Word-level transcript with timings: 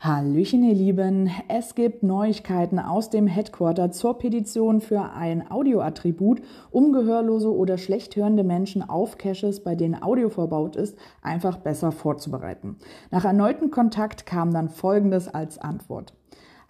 Hallöchen, 0.00 0.64
ihr 0.64 0.74
Lieben. 0.74 1.30
Es 1.48 1.74
gibt 1.74 2.02
Neuigkeiten 2.02 2.78
aus 2.78 3.10
dem 3.10 3.26
Headquarter 3.26 3.92
zur 3.92 4.18
Petition 4.18 4.80
für 4.80 5.12
ein 5.12 5.48
Audioattribut, 5.48 6.40
um 6.70 6.92
gehörlose 6.92 7.54
oder 7.54 7.78
schlecht 7.78 8.16
hörende 8.16 8.42
Menschen 8.42 8.82
auf 8.82 9.16
Caches, 9.16 9.62
bei 9.62 9.74
denen 9.74 10.02
Audio 10.02 10.28
verbaut 10.28 10.74
ist, 10.74 10.98
einfach 11.22 11.58
besser 11.58 11.92
vorzubereiten. 11.92 12.78
Nach 13.10 13.24
erneuten 13.24 13.70
Kontakt 13.70 14.26
kam 14.26 14.52
dann 14.52 14.68
Folgendes 14.68 15.28
als 15.28 15.58
Antwort. 15.58 16.14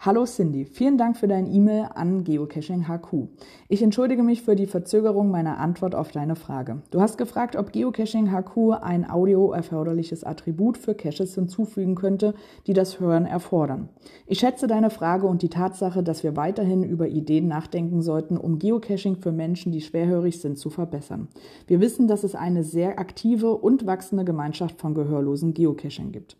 Hallo 0.01 0.27
Cindy, 0.27 0.65
vielen 0.65 0.97
Dank 0.97 1.17
für 1.17 1.27
dein 1.27 1.53
E-Mail 1.53 1.89
an 1.93 2.23
Geocaching 2.23 2.87
HQ. 2.87 3.27
Ich 3.69 3.83
entschuldige 3.83 4.23
mich 4.23 4.43
für 4.43 4.55
die 4.55 4.69
Verzögerung 4.69 5.33
meiner 5.33 5.59
Antwort 5.59 5.97
auf 5.97 6.13
deine 6.13 6.37
Frage. 6.37 6.83
Du 6.93 7.01
hast 7.01 7.19
gefragt, 7.19 7.57
ob 7.57 7.73
Geocaching 7.73 8.31
HQ 8.31 8.81
ein 8.81 9.11
audio 9.11 9.51
erforderliches 9.51 10.23
Attribut 10.23 10.79
für 10.79 10.95
Caches 10.95 11.35
hinzufügen 11.35 11.97
könnte, 11.97 12.35
die 12.69 12.75
das 12.75 13.01
Hören 13.01 13.27
erfordern. 13.27 13.89
Ich 14.29 14.39
schätze 14.39 14.69
deine 14.69 14.91
Frage 14.91 15.27
und 15.27 15.43
die 15.43 15.49
Tatsache, 15.49 16.05
dass 16.05 16.23
wir 16.23 16.37
weiterhin 16.37 16.85
über 16.85 17.09
Ideen 17.09 17.49
nachdenken 17.49 18.01
sollten, 18.01 18.37
um 18.37 18.61
Geocaching 18.61 19.17
für 19.17 19.33
Menschen, 19.33 19.73
die 19.73 19.81
schwerhörig 19.81 20.41
sind, 20.41 20.59
zu 20.59 20.71
verbessern. 20.71 21.27
Wir 21.67 21.81
wissen, 21.81 22.07
dass 22.07 22.23
es 22.23 22.37
eine 22.37 22.63
sehr 22.63 23.01
aktive 23.01 23.51
und 23.51 23.85
wachsende 23.85 24.25
Gemeinschaft 24.25 24.81
von 24.81 24.95
gehörlosen 24.95 25.55
Geocaching 25.55 26.13
gibt. 26.13 26.37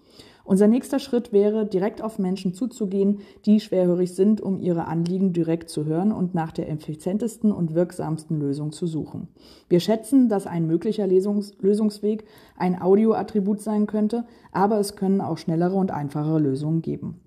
Unser 0.49 0.67
nächster 0.67 0.99
Schritt 0.99 1.31
wäre, 1.31 1.67
direkt 1.67 2.01
auf 2.01 2.19
Menschen 2.19 2.55
zuzugehen, 2.55 3.21
die 3.45 3.61
schwerhörig 3.61 4.15
sind, 4.15 4.41
um 4.41 4.61
ihre 4.61 4.87
Anliegen 4.87 5.35
direkt 5.35 5.69
zu 5.69 5.85
hören 5.85 6.11
und 6.11 6.35
nach 6.35 6.53
der 6.53 6.71
effizientesten 6.71 7.53
und 7.53 7.75
wirksamsten 7.75 8.41
Lösung 8.41 8.73
zu 8.73 8.87
suchen. 8.87 9.29
Wir 9.69 9.79
schätzen, 9.81 10.31
dass 10.31 10.47
ein 10.47 10.67
möglicher 10.67 11.07
Lösungs 11.07 11.53
Lösungsweg 11.61 12.25
ein 12.57 12.81
Audioattribut 12.81 13.61
sein 13.61 13.87
könnte, 13.87 14.25
aber 14.51 14.81
es 14.81 14.97
können 14.97 15.21
auch 15.21 15.37
schnellere 15.37 15.77
und 15.77 15.91
einfachere 15.91 16.39
Lösungen 16.39 16.81
geben. 16.81 17.21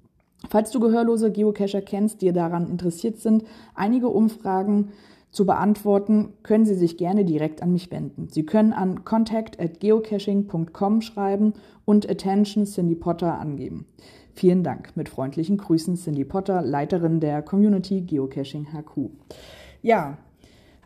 Falls 0.49 0.71
du 0.71 0.79
gehörlose 0.79 1.31
Geocacher 1.31 1.81
kennst, 1.81 2.21
die 2.21 2.31
daran 2.31 2.69
interessiert 2.69 3.19
sind, 3.19 3.43
einige 3.75 4.09
Umfragen 4.09 4.91
zu 5.31 5.45
beantworten, 5.45 6.33
können 6.43 6.65
Sie 6.65 6.75
sich 6.75 6.97
gerne 6.97 7.23
direkt 7.23 7.61
an 7.63 7.71
mich 7.71 7.89
wenden. 7.91 8.27
Sie 8.29 8.45
können 8.45 8.73
an 8.73 9.05
contact 9.05 9.59
at 9.59 9.79
geocaching.com 9.79 11.01
schreiben 11.01 11.53
und 11.85 12.09
Attention 12.09 12.65
Cindy 12.65 12.95
Potter 12.95 13.39
angeben. 13.39 13.85
Vielen 14.33 14.63
Dank. 14.63 14.95
Mit 14.95 15.09
freundlichen 15.09 15.57
Grüßen 15.57 15.95
Cindy 15.95 16.25
Potter, 16.25 16.61
Leiterin 16.61 17.19
der 17.19 17.41
Community 17.41 18.01
Geocaching 18.01 18.67
HQ. 18.73 19.09
Ja, 19.81 20.17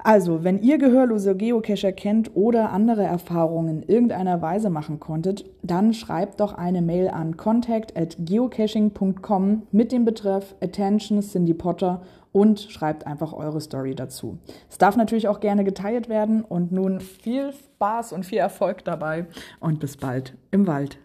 also, 0.03 0.43
wenn 0.43 0.61
ihr 0.61 0.77
gehörlose 0.77 1.35
Geocacher 1.35 1.91
kennt 1.91 2.35
oder 2.35 2.71
andere 2.71 3.03
Erfahrungen 3.03 3.81
in 3.81 3.89
irgendeiner 3.89 4.41
Weise 4.41 4.69
machen 4.69 4.99
konntet, 4.99 5.45
dann 5.63 5.93
schreibt 5.93 6.39
doch 6.39 6.53
eine 6.53 6.81
Mail 6.81 7.07
an 7.07 7.37
contact 7.37 7.97
at 7.97 8.15
geocaching.com 8.19 9.63
mit 9.71 9.91
dem 9.91 10.05
Betreff 10.05 10.55
Attention 10.61 11.21
Cindy 11.21 11.53
Potter 11.53 12.01
und 12.31 12.59
schreibt 12.59 13.07
einfach 13.07 13.31
eure 13.33 13.61
Story 13.61 13.95
dazu. 13.95 14.37
Es 14.69 14.77
darf 14.77 14.97
natürlich 14.97 15.27
auch 15.27 15.39
gerne 15.39 15.63
geteilt 15.63 16.09
werden 16.09 16.43
und 16.43 16.71
nun 16.71 16.99
viel 16.99 17.53
Spaß 17.53 18.11
und 18.13 18.25
viel 18.25 18.39
Erfolg 18.39 18.83
dabei 18.83 19.25
und 19.59 19.79
bis 19.79 19.97
bald 19.97 20.35
im 20.51 20.67
Wald. 20.67 20.97